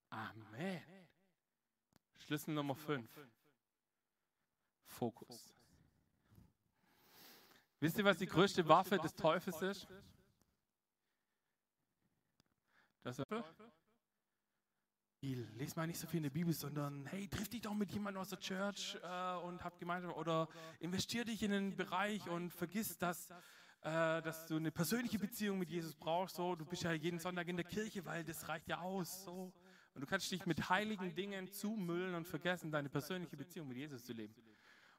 [0.09, 0.81] Amen.
[2.19, 3.09] Schlüssel Nummer 5.
[4.85, 5.53] Fokus.
[7.81, 9.87] Wisst ihr, was die größte Waffe des Teufels ist?
[13.07, 13.21] Das
[15.21, 18.19] Lies mal nicht so viel in der Bibel, sondern hey, triff dich doch mit jemandem
[18.19, 20.49] aus der Church äh, und hab Gemeinschaft oder
[20.81, 25.69] investier dich in einen Bereich und vergiss, dass, äh, dass du eine persönliche Beziehung mit
[25.69, 26.35] Jesus brauchst.
[26.35, 29.23] So, du bist ja jeden Sonntag in der Kirche, weil das reicht ja aus.
[29.23, 29.53] So.
[29.93, 34.03] Und du kannst dich mit heiligen Dingen zumüllen und vergessen, deine persönliche Beziehung mit Jesus
[34.03, 34.35] zu leben.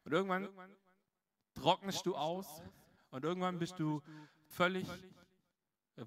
[0.04, 0.48] Und irgendwann
[1.52, 2.62] trocknest du aus
[3.10, 4.00] und irgendwann bist du
[4.46, 4.88] völlig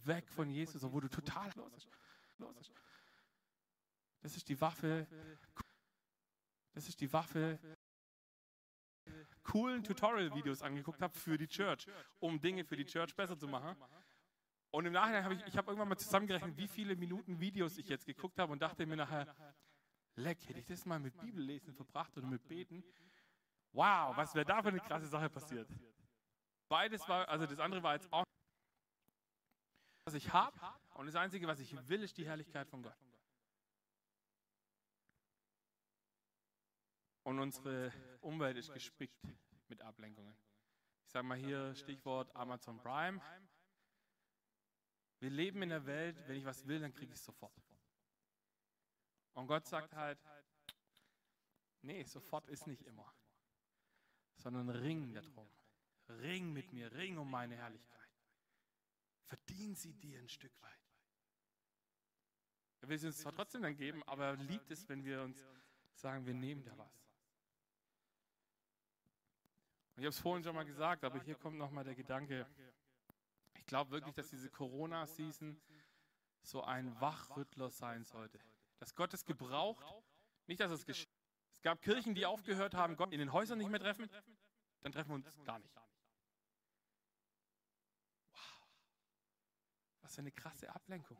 [0.06, 1.88] weg von Jesus, obwohl du total los
[2.58, 2.72] bist.
[4.22, 5.08] Das ist die Waffe.
[6.74, 7.60] Das ist die Waffe
[9.44, 11.88] coolen Tutorial-Videos angeguckt habe für die Church,
[12.20, 13.76] um Dinge für die Church besser zu machen.
[14.70, 17.90] Und im Nachhinein habe ich, ich habe irgendwann mal zusammengerechnet, wie viele Minuten Videos ich
[17.90, 19.36] jetzt geguckt habe und dachte mir nachher,
[20.16, 22.84] leck, hätte ich das mal mit Bibellesen verbracht oder mit Beten?
[23.74, 25.68] Wow, was wäre da für eine krasse Sache passiert?
[26.70, 28.24] Beides war, also das andere war jetzt auch,
[30.12, 30.60] was ich habe
[30.96, 32.98] und das Einzige, was ich will, ist die Herrlichkeit von Gott.
[37.24, 39.26] Und unsere Umwelt ist gespickt
[39.70, 40.36] mit Ablenkungen.
[41.06, 43.22] Ich sage mal hier Stichwort Amazon Prime.
[45.20, 47.54] Wir leben in einer Welt, wenn ich was will, dann kriege ich es sofort.
[49.34, 50.20] Und Gott sagt halt,
[51.84, 53.10] nee, sofort ist nicht immer,
[54.36, 55.48] sondern ring darum.
[56.10, 58.01] Ring mit mir, ring um meine Herrlichkeit.
[59.32, 60.86] Verdien sie dir ein Stück weit.
[62.82, 65.42] Er will sie uns zwar trotzdem dann geben, aber er liebt es, wenn wir uns
[65.94, 66.94] sagen, wir nehmen da was.
[69.96, 72.46] Und ich habe es vorhin schon mal gesagt, aber hier kommt nochmal der Gedanke,
[73.54, 75.62] ich glaube wirklich, dass diese Corona-Season
[76.42, 78.38] so ein Wachrüttler sein sollte.
[78.80, 79.86] Dass Gott es gebraucht,
[80.48, 81.08] nicht, dass es geschieht.
[81.54, 84.10] Es gab Kirchen, die aufgehört haben, Gott in den Häusern nicht mehr treffen,
[84.82, 85.74] dann treffen wir uns gar nicht.
[90.12, 91.18] Was für eine krasse Ablenkung.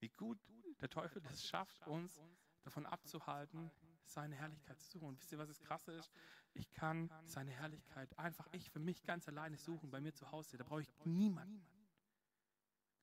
[0.00, 0.38] Wie gut
[0.82, 2.20] der Teufel das schafft, uns
[2.64, 3.70] davon abzuhalten,
[4.04, 5.08] seine Herrlichkeit zu suchen.
[5.08, 6.12] Und wisst ihr, was das Krasse ist?
[6.52, 10.58] Ich kann seine Herrlichkeit einfach ich für mich ganz alleine suchen, bei mir zu Hause.
[10.58, 11.66] Da brauche ich niemanden.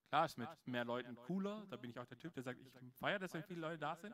[0.10, 2.93] Klar ist mit mehr Leuten cooler, da bin ich auch der Typ, der sagt, ich
[2.93, 4.13] feiere das, wenn viele Leute da sind.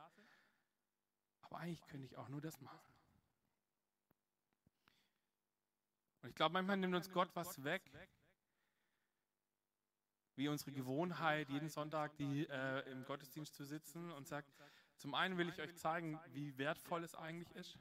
[1.42, 2.94] Aber eigentlich könnte ich auch nur das machen.
[6.22, 7.92] Und ich glaube, manchmal nimmt uns Gott was weg,
[10.36, 14.52] wie unsere Gewohnheit, jeden Sonntag die, äh, im Gottesdienst zu sitzen und sagt,
[14.98, 17.78] zum einen will ich euch zeigen, wie wertvoll es eigentlich ist.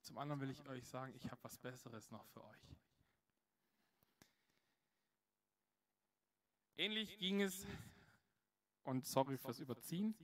[0.00, 2.76] Zum anderen will ich euch sagen, ich habe was Besseres noch für euch.
[6.76, 7.66] Ähnlich ging es,
[8.82, 10.14] und sorry fürs Überziehen,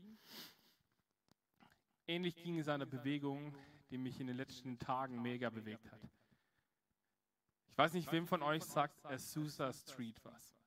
[2.06, 3.54] ähnlich ging es einer Bewegung,
[3.90, 6.00] die mich in den letzten Tagen mega bewegt hat.
[7.68, 10.59] Ich weiß nicht, wem von euch sagt Azusa Street was.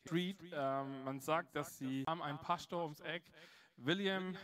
[0.00, 3.22] Street, ähm, man sagt, dass sie haben einen Pastor ums Eck,
[3.76, 4.36] William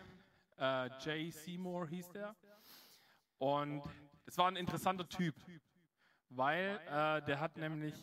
[0.58, 1.32] äh, J.
[1.32, 2.34] Seymour hieß der.
[3.38, 3.82] Und
[4.26, 5.34] es war ein interessanter Typ,
[6.28, 7.94] weil äh, der hat nämlich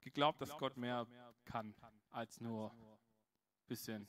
[0.00, 1.06] geglaubt, dass Gott mehr
[1.44, 1.74] kann
[2.10, 4.08] als nur ein bisschen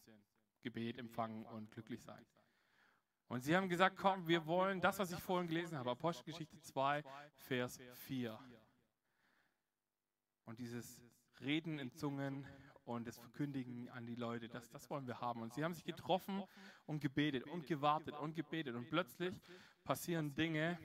[0.61, 2.25] Gebet empfangen und glücklich sein.
[3.27, 7.03] Und sie haben gesagt, komm, wir wollen das, was ich vorhin gelesen habe, Apostelgeschichte 2,
[7.35, 8.39] Vers 4.
[10.45, 11.01] Und dieses
[11.43, 12.45] Reden in Zungen
[12.85, 15.41] und das Verkündigen an die Leute, das, das wollen wir haben.
[15.41, 16.43] Und sie haben sich getroffen
[16.85, 18.75] und gebetet und gewartet und gebetet.
[18.75, 19.39] Und plötzlich
[19.83, 20.77] passieren Dinge,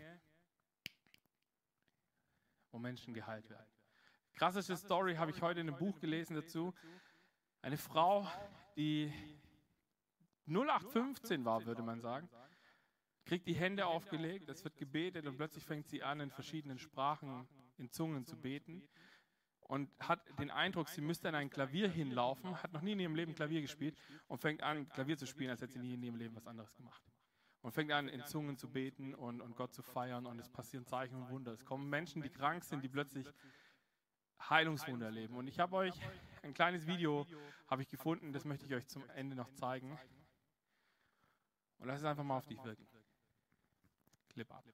[2.71, 3.66] wo Menschen geheilt werden.
[4.35, 6.73] Krasseste Story habe ich heute in einem Buch gelesen dazu.
[7.62, 8.29] Eine Frau,
[8.77, 9.12] die
[10.47, 12.29] 0815 war, würde man sagen,
[13.25, 17.47] kriegt die Hände aufgelegt, es wird gebetet und plötzlich fängt sie an, in verschiedenen Sprachen,
[17.77, 18.88] in Zungen zu beten.
[19.68, 23.14] Und hat den Eindruck, sie müsste an ein Klavier hinlaufen, hat noch nie in ihrem
[23.14, 26.16] Leben Klavier gespielt und fängt an, Klavier zu spielen, als hätte sie nie in ihrem
[26.16, 27.02] Leben was anderes gemacht.
[27.61, 30.87] Und fängt an, in Zungen zu beten und, und Gott zu feiern und es passieren
[30.87, 31.52] Zeichen und Wunder.
[31.52, 33.26] Es kommen Menschen, die krank sind, die plötzlich
[34.48, 35.37] Heilungswunder erleben.
[35.37, 35.94] Und ich habe euch
[36.42, 37.26] ein kleines Video
[37.66, 39.98] habe ich gefunden, das möchte ich euch zum Ende noch zeigen.
[41.78, 42.87] Und lass es einfach mal auf dich wirken.
[44.31, 44.64] Clip ab.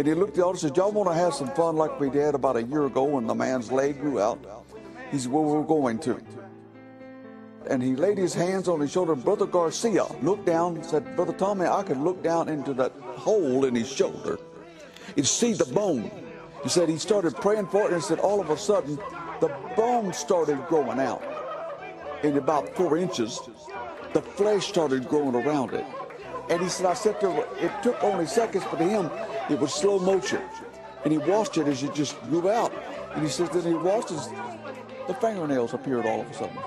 [0.00, 2.00] And he looked at the audience and said, Y'all want to have some fun like
[2.00, 4.38] we did about a year ago when the man's leg grew out?
[5.10, 6.18] He said, Well, we're going to.
[7.68, 9.14] And he laid his hands on his shoulder.
[9.14, 13.66] Brother Garcia looked down and said, Brother Tommy, I could look down into that hole
[13.66, 14.38] in his shoulder
[15.18, 16.10] and see the bone.
[16.62, 18.98] He said he started praying for it and said all of a sudden
[19.42, 21.22] the bone started growing out
[22.22, 23.38] in about four inches.
[24.14, 25.84] The flesh started growing around it.
[26.50, 29.08] And he said, I said him, it took only seconds, but to him,
[29.48, 30.42] it was slow motion.
[31.04, 32.72] And he watched it as it just grew out.
[33.14, 34.28] And he says, then he watched as
[35.06, 36.58] the fingernails appeared all of a sudden.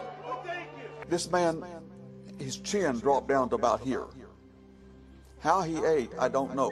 [1.10, 1.64] This man,
[2.40, 4.06] his chin dropped down to about here.
[5.42, 6.72] How he ate, I don't know.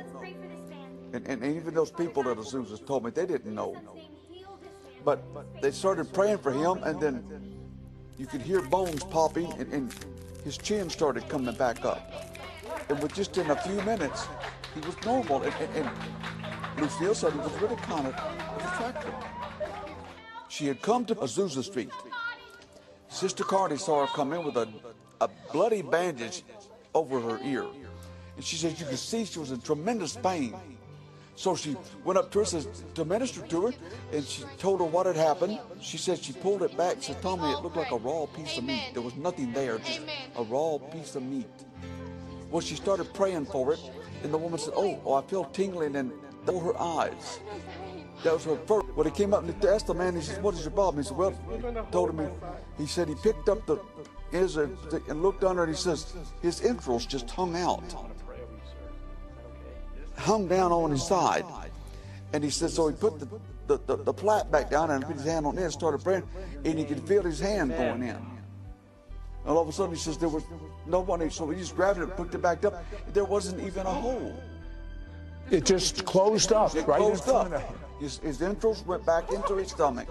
[1.11, 3.75] And, and even those people at Azusa told me they didn't know.
[5.03, 5.21] But
[5.61, 7.57] they started praying for him, and then
[8.17, 9.93] you could hear bones popping, and, and
[10.45, 12.30] his chin started coming back up.
[12.89, 14.27] And with just in a few minutes,
[14.73, 15.43] he was normal.
[15.43, 18.13] And, and, and Lucille said he was really kind of
[18.57, 19.13] attractive.
[20.49, 21.91] She had come to Azusa Street.
[23.07, 24.67] Sister Cardi saw her come in with a,
[25.21, 26.43] a bloody bandage
[26.93, 27.65] over her ear.
[28.35, 30.55] And she said you could see she was in tremendous pain.
[31.35, 33.73] So she went up to her says, to minister to her,
[34.11, 35.59] and she told her what had happened.
[35.81, 36.97] She said she pulled it back.
[36.99, 38.91] Said, Tommy, it looked like a raw piece of meat.
[38.93, 40.01] There was nothing there, just
[40.35, 41.47] a raw piece of meat.
[42.51, 43.79] Well, she started praying for it,
[44.23, 46.11] and the woman said, Oh, oh I feel tingling in
[46.45, 47.39] her eyes.
[48.23, 48.87] That was her first.
[48.93, 51.03] When he came up and asked the man, he said, What is your problem?
[51.03, 52.29] He said, Well, he told him,
[52.77, 53.79] he, said he picked up the
[54.31, 54.77] his and
[55.21, 57.83] looked under and he says, His entrails just hung out
[60.21, 61.45] hung down on his side.
[62.33, 63.27] And he said, so he put the,
[63.67, 66.23] the, the, the plait back down and put his hand on it and started praying,
[66.63, 68.17] and he could feel his hand going in.
[69.43, 70.43] And all of a sudden he says there was
[70.85, 72.83] nobody, so he just grabbed it and put it back up.
[73.13, 74.35] There wasn't even a hole.
[75.49, 77.51] It just closed up, It right closed up.
[77.99, 80.07] His, his entrails went back into his stomach,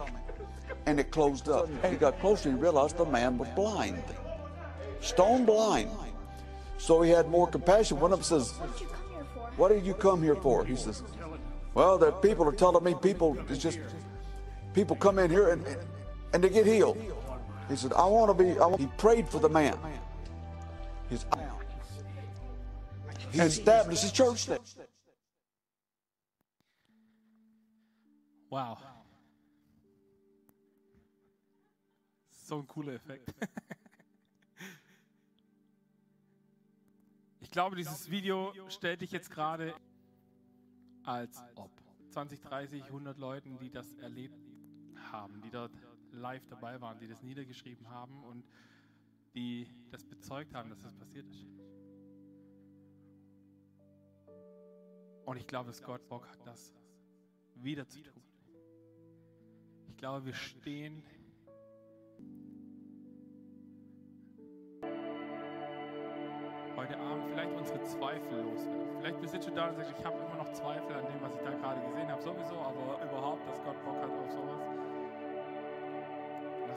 [0.86, 1.68] and it closed up.
[1.88, 4.02] He got closer and he realized the man was blind,
[5.00, 5.90] stone blind.
[6.78, 8.00] So he had more compassion.
[8.00, 8.54] One of them says,
[9.60, 10.64] what did you come here for?
[10.64, 11.02] He says,
[11.74, 13.78] Well, the people are telling me people, it's just,
[14.72, 15.64] people come in here and,
[16.32, 16.96] and they get healed.
[17.70, 19.78] He said, I want to be, I want, he prayed for the man.
[21.08, 21.24] His,
[23.30, 24.58] he established his church there.
[28.50, 28.78] Wow.
[32.48, 33.32] So ein cooler Effekt.
[37.42, 39.74] Ich glaube, dieses Video stellt dich jetzt gerade
[41.02, 41.72] als ob
[42.10, 44.38] 20, 30, 100 Leuten, die das erlebt
[45.10, 45.72] haben, die dort
[46.12, 48.44] live dabei waren, die das niedergeschrieben haben und
[49.34, 51.46] die das bezeugt haben, dass das passiert ist.
[55.24, 56.74] Und ich glaube, dass Gott Bock hat, das
[57.54, 58.22] wieder zu tun.
[59.88, 61.02] Ich glaube, wir stehen
[66.76, 68.96] heute Abend vielleicht unsere Zweifel loswerden.
[68.98, 71.42] Vielleicht bist du da und sagst, ich habe immer noch Zweifel an dem, was ich
[71.42, 74.79] da gerade gesehen habe, sowieso, aber überhaupt, dass Gott Bock hat auf sowas.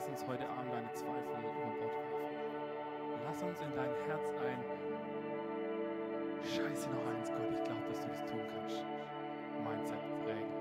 [0.04, 2.04] Lass uns heute Abend deine Zweifel über Bord werfen.
[3.24, 4.60] Lass uns in dein Herz ein
[6.44, 8.84] Scheiße noch eins, Gott, ich glaube, dass du das tun kannst.
[9.64, 10.52] Mindset prägen.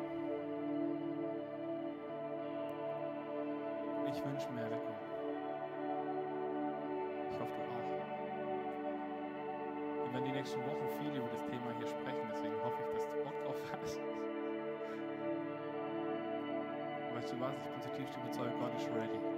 [4.07, 4.95] Ich wünsche mir Erweckung.
[7.31, 7.99] Ich hoffe, du auch.
[10.05, 13.09] Wir werden die nächsten Wochen viel über das Thema hier sprechen, deswegen hoffe ich, dass
[13.09, 13.99] du Bock drauf hast.
[17.13, 17.53] Weißt du was?
[17.55, 19.32] Ich bin zutiefst überzeugt, Gott ist ready?